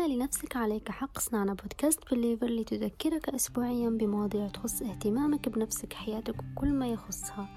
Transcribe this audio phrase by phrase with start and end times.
[0.00, 6.72] أن لنفسك عليك حق صنعنا بودكاست بليفر لتذكرك أسبوعيا بمواضيع تخص اهتمامك بنفسك حياتك وكل
[6.72, 7.48] ما يخصها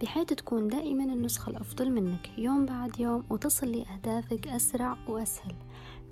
[0.00, 5.54] بحيث تكون دائما النسخة الأفضل منك يوم بعد يوم وتصل لأهدافك أسرع وأسهل.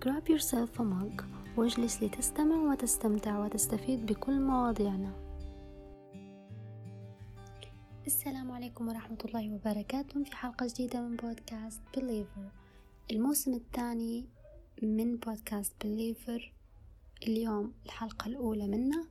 [0.05, 1.23] Grab yourself a mug.
[1.57, 5.13] واجلس لتستمع وتستمتع وتستفيد بكل مواضيعنا.
[8.07, 10.25] السلام عليكم ورحمة الله وبركاته.
[10.25, 12.51] في حلقة جديدة من بودكاست Believer
[13.11, 14.37] الموسم الثاني
[14.83, 16.53] من بودكاست بليفر
[17.23, 19.07] اليوم الحلقة الأولى منه.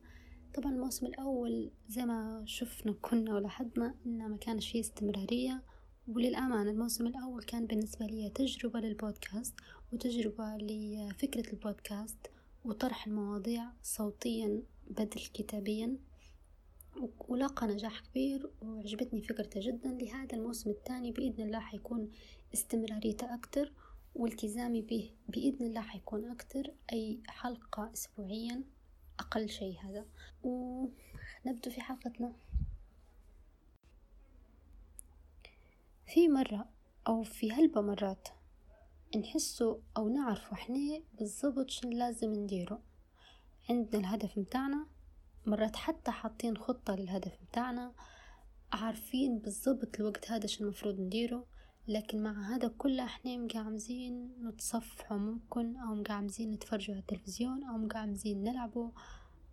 [0.54, 5.62] طبعا الموسم الأول زي ما شفنا كنا ولاحظنا إنه ما كانش فيه استمرارية
[6.08, 9.54] وللأمانة الموسم الأول كان بالنسبة لي تجربة للبودكاست
[9.92, 12.30] وتجربة لفكرة البودكاست
[12.64, 15.96] وطرح المواضيع صوتيا بدل كتابيا
[17.28, 19.88] ولقى نجاح كبير وعجبتني فكرته جدا.
[19.88, 22.10] لهذا الموسم الثاني بإذن الله حيكون
[22.54, 23.72] استمراريته أكتر
[24.16, 28.64] والتزامي به بإذن الله حيكون أكتر أي حلقة أسبوعيا
[29.20, 30.06] أقل شيء هذا.
[30.42, 32.32] ونبدأ في حلقتنا.
[36.06, 36.68] في مرة
[37.08, 38.28] أو في هلبة مرات
[39.16, 42.82] نحسه أو نعرف إحنا بالضبط شن لازم نديره
[43.70, 44.86] عندنا الهدف متاعنا
[45.46, 47.92] مرات حتى حاطين خطة للهدف متاعنا
[48.72, 51.46] عارفين بالضبط الوقت هذا شو المفروض نديره
[51.88, 58.42] لكن مع هذا كله إحنا مقعمزين نتصفحوا ممكن أو مقعمزين نتفرجوا على التلفزيون أو مقعمزين
[58.42, 58.90] نلعبوا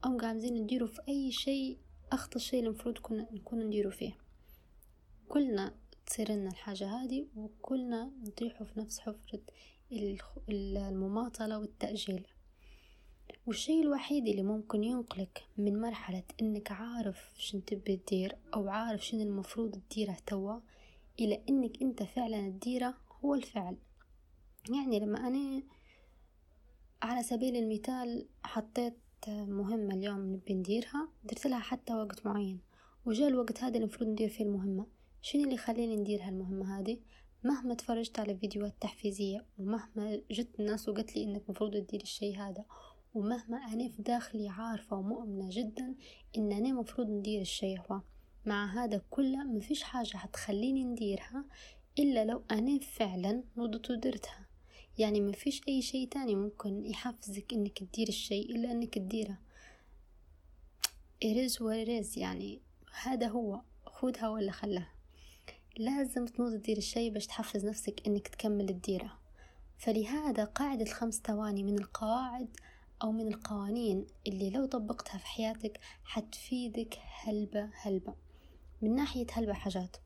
[0.06, 1.78] أو مقعمزين نديروا في أي شيء
[2.12, 4.18] أخطر شيء المفروض كنا نكون نديروا فيه.
[5.30, 9.42] كلنا تصير لنا الحاجة هذه وكلنا نطيحوا في نفس حفرة
[10.50, 12.28] المماطلة والتأجيل.
[13.46, 19.22] والشيء الوحيد اللي ممكن ينقلك من مرحلة إنك عارف شن تبي تدير أو عارف شنو
[19.22, 20.60] المفروض تديره توا
[21.20, 23.78] إلى إنك أنت فعلا تديره هو الفعل.
[24.70, 25.64] يعني لما أنا
[27.02, 28.98] على سبيل المثال حطيت
[29.28, 32.60] مهمة اليوم نبي نديرها درت لها حتى وقت معين
[33.06, 34.86] وجاء الوقت هذا المفروض ندير فيه المهمة.
[35.22, 37.00] شنو اللي يخليني ندير هالمهمة هذه؟
[37.44, 42.66] مهما تفرجت على فيديوهات تحفيزية ومهما جت الناس وقالت لي إنك مفروض تدير الشي هذا
[43.14, 45.96] ومهما أنا في داخلي عارفة ومؤمنة جدا
[46.38, 48.02] إن أنا مفروض ندير الشي هو.
[48.46, 51.46] مع هذا كله مفيش حاجة هتخليني نديرها
[52.00, 54.46] إلا لو أنا فعلا نضت ودرتها.
[54.98, 59.38] يعني مفيش أي شيء تاني ممكن يحفزك إنك تدير الشيء إلا إنك تديره.
[61.26, 62.62] إرز ورز يعني
[63.02, 63.62] هذا هو.
[63.86, 64.94] خدها ولا خلها.
[65.78, 69.20] لازم تنوض تدير الشيء باش تحفز نفسك إنك تكمل تديره.
[69.78, 72.58] فلهذا قاعدة الخمس ثواني من القواعد
[73.04, 78.16] أو من القوانين اللي لو طبقتها في حياتك حتفيدك هلبة هلبة.
[78.84, 79.98] من ناحية هلبة حاجات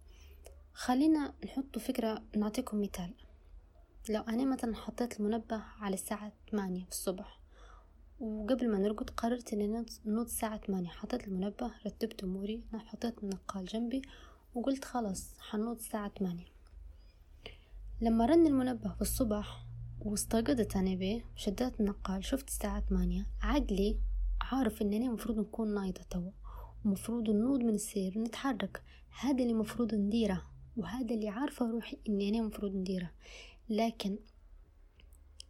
[0.74, 3.14] خلينا نحط فكرة نعطيكم مثال.
[4.10, 7.40] لو أنا مثلا حطيت المنبه على الساعة ثمانية في الصبح
[8.20, 14.02] وقبل ما نرقد قررت إني نوض الساعة ثمانية حطيت المنبه رتبت أموري حطيت النقال جنبي
[14.56, 16.46] وقلت خلاص حنوض الساعة ثمانية
[18.02, 19.66] لما رن المنبه في الصبح
[20.00, 24.00] واستيقظت أنا بيه شديت النقال شفت الساعة ثمانية عقلي
[24.42, 26.32] عارف إنني مفروض نكون نايضة توا
[26.88, 28.84] ومفروض ننوض من السرير ونتحرك
[29.20, 30.44] هذا اللي مفروض نديره
[30.78, 33.12] وهذا اللي عارفة روحي إني أنا مفروض نديره.
[33.70, 34.18] لكن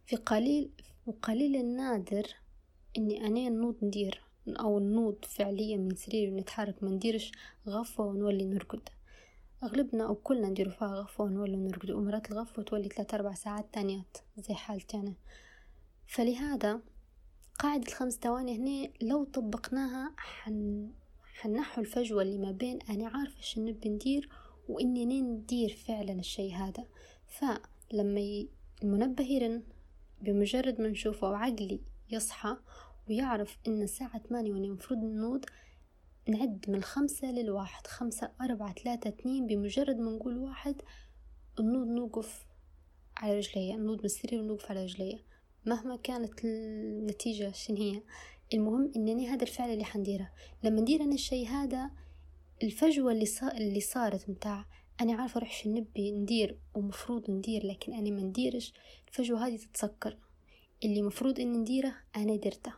[0.06, 0.70] في قليل
[1.06, 2.26] وقليل النادر
[2.98, 7.32] إني أنا نوض ندير أو نوض فعليا من سريري ونتحرك ما نديرش
[7.68, 8.88] غفوة ونولي نرقد.
[9.62, 14.16] أغلبنا أو كلنا نديرو فيها غفوة ونولي نرقد ومرات الغفوة تولي ثلاثة أربع ساعات تانيات
[14.38, 15.14] زي حالتي أنا.
[16.06, 16.80] فلهذا
[17.58, 20.90] قاعدة الخمس ثواني هنا لو طبقناها حن
[21.40, 24.28] حنحو الفجوة اللي ما بين أنا عارفة شو نبي ندير
[24.68, 26.86] وإني ندير فعلا الشي هذا.
[27.26, 28.46] فلما
[28.82, 29.62] المنبه يرن
[30.22, 32.56] بمجرد ما نشوفه وعقلي يصحى
[33.08, 35.44] ويعرف إن الساعة ثمانية وإني المفروض نوض
[36.28, 40.82] نعد من خمسة للواحد خمسة أربعة ثلاثة اثنين بمجرد ما نقول واحد
[41.60, 42.46] نوض نوقف
[43.16, 45.18] على رجليا نوض من السرير ونوقف على رجليا.
[45.66, 48.02] مهما كانت النتيجة شن هي.
[48.54, 50.30] المهم إنني هذا الفعل اللي حنديره.
[50.62, 51.90] لما ندير أنا الشي هذا
[52.62, 54.64] الفجوة اللي, صار اللي صارت متاع
[55.00, 58.72] أنا عارفة روح شو نبي ندير ومفروض ندير لكن أنا ما نديرش
[59.08, 60.18] الفجوة هذه تتسكر.
[60.84, 62.72] اللي مفروض إني نديره أنا درته.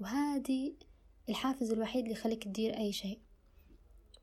[0.00, 0.74] وهذه
[1.28, 3.18] الحافز الوحيد اللي يخليك تدير أي شيء.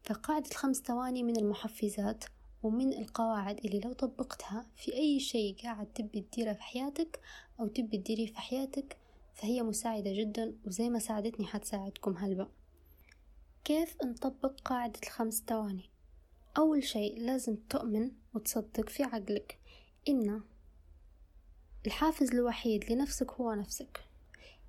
[0.03, 2.25] فقاعدة الخمس ثواني من المحفزات
[2.63, 7.19] ومن القواعد اللي لو طبقتها في أي شيء قاعد تبي تديره في حياتك
[7.59, 8.97] أو تبي تديريه في حياتك
[9.35, 12.49] فهي مساعدة جدا وزي ما ساعدتني حتساعدكم هلبا.
[13.63, 15.89] كيف نطبق قاعدة الخمس ثواني؟
[16.57, 19.59] أول شيء لازم تؤمن وتصدق في عقلك
[20.09, 20.41] إن
[21.85, 24.05] الحافز الوحيد لنفسك هو نفسك.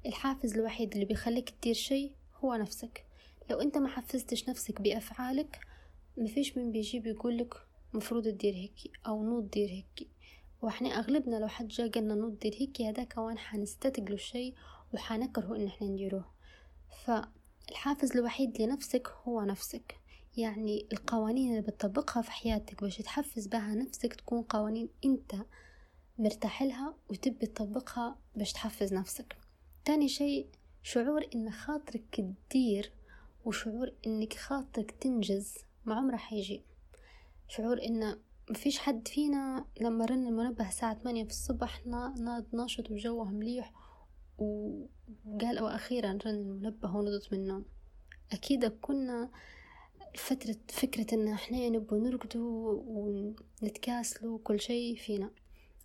[0.06, 2.10] الحافز الوحيد اللي بيخليك تدير شي
[2.44, 3.04] هو نفسك.
[3.50, 5.60] لو أنت ما حفزتش نفسك بأفعالك
[6.16, 7.54] مفيش من بيجي بيقولك
[7.94, 10.08] مفروض تدير هيك أو نوض دير هيك.
[10.62, 14.55] وإحنا أغلبنا لو حد جا قالنا نوض دير هيك هداك وان حنستتقلوا الشي
[14.94, 16.25] وحنكرهوا إن إحنا نديروه.
[17.05, 19.97] فالحافز الوحيد لنفسك هو نفسك.
[20.37, 25.35] يعني القوانين اللي بتطبقها في حياتك باش تحفز بها نفسك تكون قوانين أنت
[26.19, 29.37] مرتاح لها وتبي تطبقها باش تحفز نفسك.
[29.85, 30.47] تاني شيء
[30.82, 32.93] شعور إن خاطرك تدير
[33.44, 35.55] وشعور إنك خاطرك تنجز
[35.85, 36.62] ما عمره حيجي.
[37.49, 38.19] شعور إن
[38.50, 43.72] مفيش حد فينا لما رن المنبه الساعة ثمانية في الصبح ناض ناشط وجوه مليح
[44.38, 47.64] وقال أو أخيرا رن المنبه ونضت من النوم
[48.32, 49.31] أكيد كنا
[50.16, 55.31] فترة فكرة إن إحنا نبغى نرقدوا ونتكاسلوا كل شيء فينا.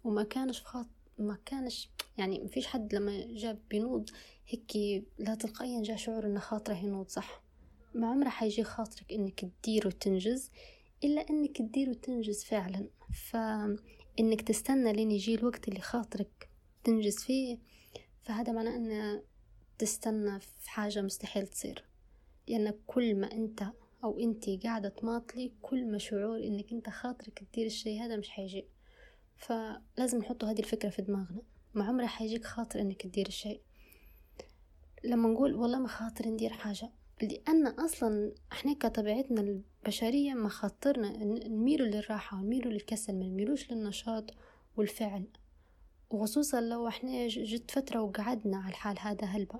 [0.03, 0.87] وما كانش خاط
[1.19, 4.09] ما كانش يعني ما فيش حد لما جاب بينوض
[4.47, 7.41] هيك لا تلقائيا جاء شعور إن خاطره ينوض صح؟
[7.93, 10.51] ما عمره حيجي خاطرك إنك تدير وتنجز.
[11.03, 12.89] إلا إنك تدير وتنجز فعلا.
[13.13, 16.49] فإنك تستنى لين يجي الوقت اللي خاطرك
[16.83, 17.57] تنجز فيه
[18.21, 19.21] فهذا معناه إن
[19.77, 21.85] تستنى في حاجة مستحيل تصير.
[22.47, 23.63] لأن كل ما أنت
[24.03, 28.65] أو أنتي قاعدة تماطلي كل ما شعور إنك أنت خاطرك تدير الشي هذا مش حيجي.
[29.35, 31.41] فلازم نحطوا هذه الفكرة في دماغنا.
[31.73, 33.61] ما عمره حيجيك خاطر إنك تدير الشي
[35.03, 42.37] لما نقول والله ما خاطر ندير حاجة لأن أصلا إحنا كطبيعتنا البشرية مخاطرنا نميلوا للراحة
[42.37, 44.33] ونميلوا للكسل ما نميلوش للنشاط
[44.77, 45.27] والفعل.
[46.09, 49.59] وخصوصا لو إحنا جت فترة وقعدنا على الحال هذا هلبة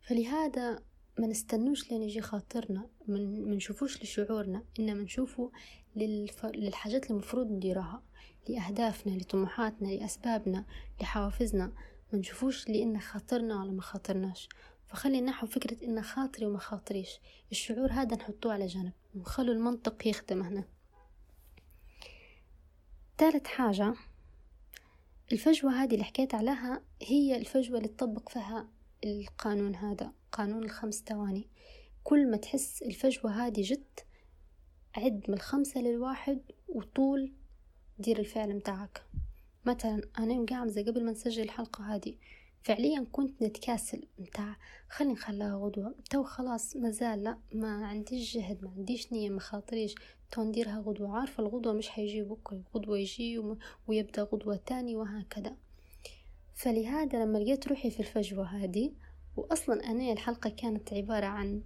[0.00, 0.82] فلهذا
[1.18, 5.50] ما نستنوش لين يجي خاطرنا من منشوفوش لشعورنا إنما نشوفه
[5.96, 6.46] للف...
[6.46, 8.02] للحاجات المفروض نديرها
[8.48, 10.64] لأهدافنا لطموحاتنا لأسبابنا
[11.00, 11.72] لحوافزنا.
[12.12, 14.48] ما نشوفوش لأن خاطرنا ولا ما خاطرناش.
[14.92, 17.20] فخلي نحو فكرة إن خاطري وما خاطريش.
[17.50, 18.92] الشعور هذا نحطوه على جنب.
[19.14, 20.64] ونخلو المنطق يخدم هنا.
[23.18, 23.94] ثالث حاجة
[25.32, 28.68] الفجوة هذه اللي حكيت عليها هي الفجوة اللي تطبق فيها
[29.04, 31.48] القانون هذا قانون الخمس ثواني.
[32.04, 34.06] كل ما تحس الفجوة هذه جت
[34.96, 37.32] عد من الخمسة للواحد وطول
[37.98, 39.06] دير الفعل متاعك.
[39.64, 42.14] مثلا أنا قاعدة قبل ما نسجل الحلقة هذه
[42.62, 44.56] فعليا كنت نتكاسل متاع
[44.88, 45.94] خلي نخليها غدوة.
[46.10, 49.94] تو خلاص مازال لا ما عنديش جهد ما عنديش نية ما خاطريش.
[50.30, 51.18] تو نديرها غدوة.
[51.18, 53.42] عارفة الغدوة مش حيجي بكرة غدوة يجي
[53.86, 55.56] ويبدأ غدوة تاني وهكذا.
[56.54, 58.92] فلهذا لما لقيت روحي في الفجوة هذه
[59.36, 61.62] وأصلا أنا الحلقة كانت عبارة عن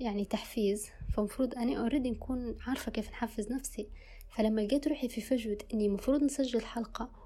[0.00, 3.88] يعني تحفيز فمفروض أنا أوريدي نكون عارفة كيف نحفز نفسي.
[4.28, 7.25] فلما لقيت روحي في فجوة إني مفروض نسجل حلقة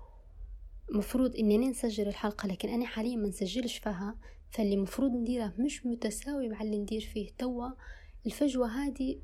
[0.92, 4.16] مفروض إني نسجل الحلقة لكن أنا حاليا ما نسجلش فيها.
[4.50, 7.30] فاللي مفروض نديره مش متساوي مع اللي ندير فيه.
[7.38, 7.68] توا
[8.26, 9.20] الفجوة هذه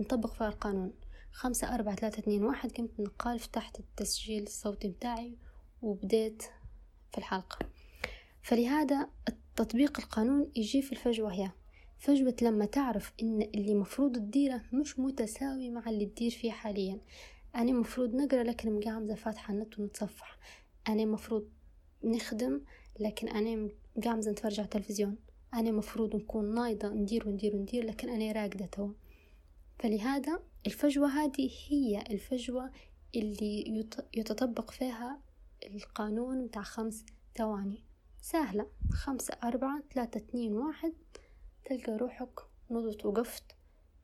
[0.00, 0.92] نطبق فيها القانون.
[1.32, 2.72] خمسة أربعة ثلاثة اثنين واحد.
[2.72, 5.36] قمت نقال فتحت التسجيل الصوتي متاعي
[5.82, 6.42] وبديت
[7.12, 7.58] في الحلقة.
[8.42, 9.08] فلهذا
[9.56, 11.50] تطبيق القانون يجي في الفجوة هي.
[11.98, 17.00] فجوة لما تعرف إن اللي مفروض تديره مش متساوي مع اللي تدير فيه حاليا.
[17.54, 20.38] أنا مفروض نقرأ لكن مقامزة فاتحة النت ونتصفح.
[20.88, 21.48] أنا مفروض
[22.04, 22.60] نخدم
[23.00, 23.70] لكن أنا
[24.04, 25.16] قامزة نتفرج على التلفزيون.
[25.54, 28.92] أنا مفروض نكون نايضة ندير وندير وندير لكن أنا راقدة توا
[29.78, 32.70] فلهذا الفجوة هذه هي الفجوة
[33.16, 35.20] اللي يتطبق فيها
[35.66, 37.04] القانون متاع خمس
[37.36, 37.84] ثواني.
[38.20, 38.66] سهلة.
[38.92, 40.92] خمسة أربعة ثلاثة اثنين واحد.
[41.64, 43.44] تلقى روحك نضت وقفت.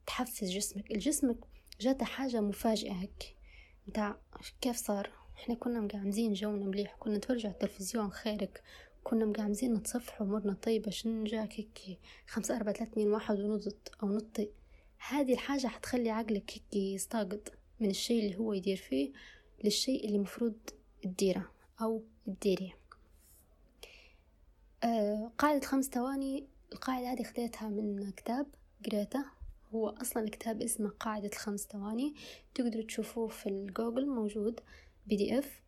[0.07, 0.91] تحفز جسمك.
[0.91, 1.37] الجسمك
[1.79, 3.37] جاته حاجة مفاجئة هيك.
[3.87, 4.17] متاع
[4.61, 8.63] كيف صار؟ إحنا كنا مقعمزين جونا مليح كنا نتفرج على التلفزيون خيرك.
[9.03, 10.53] كنا مقعمزين نتصفح أمورنا.
[10.53, 14.49] طيبة شن جاك هيك خمسة أربعة ثلاثة اثنين واحد ونضت أو نطي.
[15.09, 19.11] هذه الحاجة حتخلي عقلك هيك يستاقط من الشيء اللي هو يدير فيه
[19.63, 20.53] للشيء اللي مفروض
[21.01, 22.77] تديره أو تديريه.
[24.83, 26.47] آه قاعدة خمس ثواني.
[26.73, 28.47] القاعدة هذه خديتها من كتاب
[28.85, 29.25] قريته.
[29.73, 32.15] هو أصلا الكتاب اسمه قاعدة الخمس ثواني.
[32.55, 34.59] تقدروا تشوفوه في الجوجل موجود.
[35.07, 35.61] PDF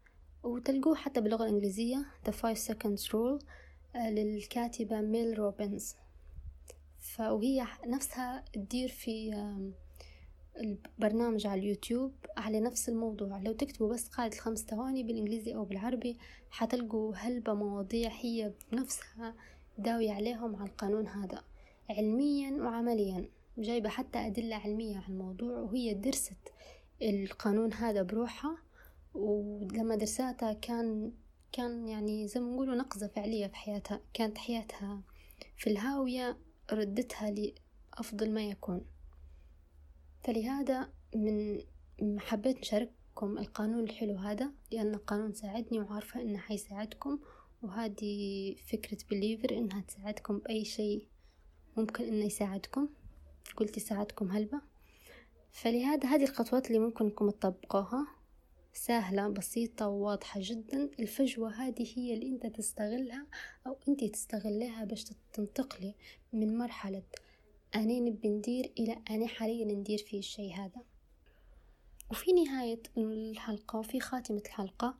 [0.44, 3.46] وتلقوه حتى باللغة الإنجليزية The Five Seconds Rule
[3.96, 5.96] آه، للكاتبة ميل روبنز.
[7.00, 9.34] فوهي نفسها تدير في
[10.58, 13.38] البرنامج على اليوتيوب على نفس الموضوع.
[13.38, 16.18] لو تكتبوا بس قاعدة الخمس ثواني بالإنجليزي أو بالعربي
[16.50, 19.36] حتلقوا هلبة مواضيع هي بنفسها
[19.78, 21.44] داوية عليهم على القانون هذا
[21.90, 23.30] علميا وعمليا.
[23.58, 26.54] جايبة حتى أدلة علمية على الموضوع وهي درست
[27.02, 28.65] القانون هذا بروحها.
[29.16, 31.12] ولما درساتها كان
[31.52, 35.02] كان يعني زي ما نقولوا نقزة فعلية في حياتها كانت حياتها
[35.58, 36.38] في الهاوية
[36.74, 38.86] ردتها لأفضل ما يكون.
[40.24, 47.20] فلهذا من حبيت نشارككم القانون الحلو هذا لأن القانون ساعدني وعارفة إنه حيساعدكم
[47.62, 51.08] وهذه فكرة بليفر إنها تساعدكم بأي شيء
[51.78, 52.90] ممكن إنه يساعدكم.
[53.58, 54.62] قلت يساعدكم هلبة
[55.52, 58.08] فلهذا هذه الخطوات اللي ممكن إنكم تطبقوها.
[58.78, 60.90] سهلة بسيطة وواضحة جدا.
[61.00, 63.28] الفجوة هذه هي اللي أنت تستغلها
[63.68, 65.96] أو أنت تستغليها باش تنتقلي
[66.34, 67.04] من مرحلة
[67.76, 70.82] أنا نبي ندير إلى أنا حاليا ندير فيه الشي هذا.
[72.12, 74.98] وفي نهاية الحلقة وفي خاتمة الحلقة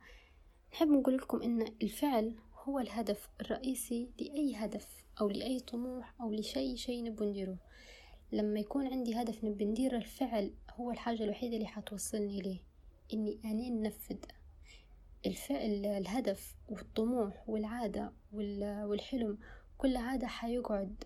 [0.72, 4.88] نحب نقول لكم إن الفعل هو الهدف الرئيسي لأي هدف
[5.20, 7.56] أو لأي طموح أو لشي شي نبي نديره
[8.32, 12.75] لما يكون عندي هدف نبي ندير الفعل هو الحاجة الوحيدة اللي حتوصلني ليه
[13.12, 14.16] إني أنا ننفذ
[15.26, 19.38] الفعل الهدف والطموح والعادة والحلم.
[19.78, 21.04] كل هذا حيقعد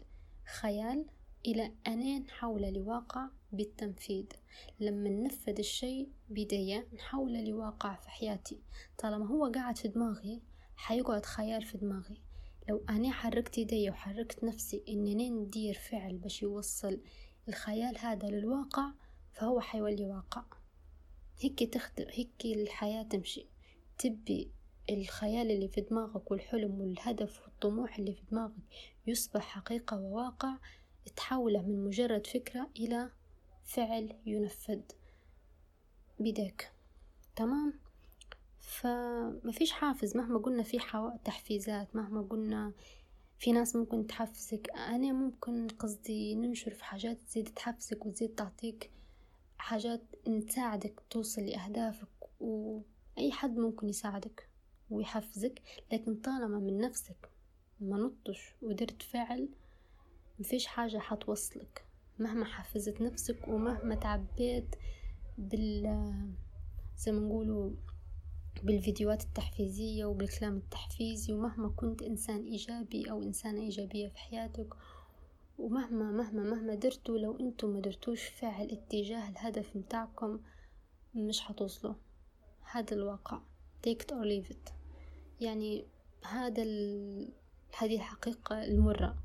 [0.60, 1.06] خيال
[1.46, 4.26] إلى أن نحول لواقع بالتنفيذ.
[4.80, 8.60] لما ننفذ الشيء بداية نحول لواقع في حياتي.
[8.98, 10.42] طالما هو قاعد في دماغي
[10.76, 12.22] حيقعد خيال في دماغي.
[12.68, 17.00] لو أنا حركت يدي وحركت نفسي إنني ندير فعل باش يوصل
[17.48, 18.92] الخيال هذا للواقع
[19.32, 20.59] فهو حيولي واقع.
[21.40, 23.46] هيك تخدم هيك الحياة تمشي.
[23.98, 24.50] تبي
[24.90, 28.52] الخيال اللي في دماغك والحلم والهدف والطموح اللي في دماغك
[29.06, 30.56] يصبح حقيقة وواقع
[31.16, 33.10] تحوله من مجرد فكرة إلى
[33.64, 34.80] فعل ينفذ
[36.20, 36.72] بيدك.
[37.36, 37.80] تمام؟
[38.60, 40.16] فما فيش حافز.
[40.16, 41.10] مهما قلنا في حو...
[41.24, 42.72] تحفيزات مهما قلنا
[43.38, 44.70] في ناس ممكن تحفزك.
[44.70, 48.90] أنا ممكن قصدي ننشر في حاجات تزيد تحفزك وتزيد تعطيك
[49.60, 50.00] حاجات
[50.48, 52.08] تساعدك توصل لأهدافك
[52.40, 54.48] وأي حد ممكن يساعدك
[54.90, 55.62] ويحفزك
[55.92, 57.28] لكن طالما من نفسك
[57.80, 59.48] ما نطش ودرت فعل
[60.38, 61.84] مفيش حاجة حتوصلك.
[62.18, 64.76] مهما حفزت نفسك ومهما تعبيت
[65.38, 65.82] بال
[66.98, 67.70] زي ما نقولوا
[68.62, 74.74] بالفيديوهات التحفيزية وبالكلام التحفيزي ومهما كنت إنسان إيجابي أو إنسانة إيجابية في حياتك
[75.60, 80.40] ومهما مهما مهما درتوا لو أنتم ما درتوش فعل اتجاه الهدف متاعكم
[81.14, 81.94] مش حتوصلوا.
[82.72, 83.40] هذا الواقع.
[83.86, 84.72] Take it or leave it.
[85.40, 85.84] يعني
[86.24, 87.32] هذا ال...
[87.78, 89.16] هذه الحقيقة المرة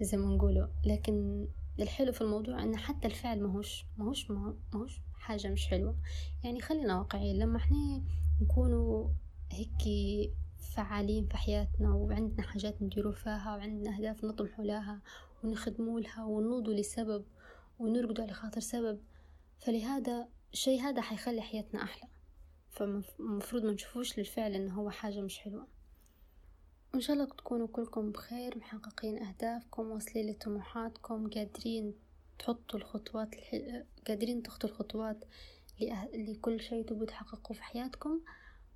[0.00, 0.66] زي ما نقولوا.
[0.84, 1.46] لكن
[1.78, 5.96] الحلو في الموضوع إن حتى الفعل ماهوش ماهوش ماهوش حاجة مش حلوة.
[6.44, 7.38] يعني خلينا واقعيين.
[7.38, 8.02] لما إحنا
[8.42, 9.08] نكونوا
[9.52, 9.82] هيك
[10.74, 15.00] فعالين في حياتنا وعندنا حاجات نديرو فيها وعندنا أهداف نطمح لها
[15.44, 17.24] ونخدموا لها ونوضوا لسبب
[17.78, 19.00] ونرقدوا على خاطر سبب.
[19.58, 22.08] فلهذا الشي هذا حيخلي حياتنا أحلى.
[22.70, 25.66] فمفروض ما نشوفوش للفعل إنه هو حاجة مش حلوة.
[26.94, 31.94] وإن شاء الله تكونوا كلكم بخير محققين أهدافكم واصلين لطموحاتكم قادرين
[32.38, 33.34] تحطوا الخطوات.
[34.08, 35.24] قادرين تخطوا الخطوات
[35.80, 36.08] لأه...
[36.14, 38.20] لكل شيء تبوا تحققوه في حياتكم.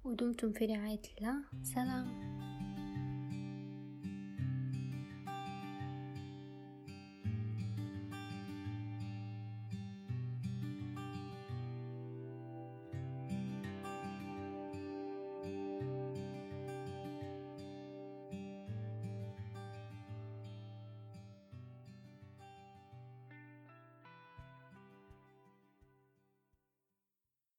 [0.05, 1.45] ودمتم في رعاية الله.
[1.63, 2.68] سلام.